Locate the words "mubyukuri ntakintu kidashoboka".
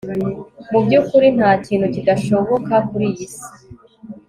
0.71-2.73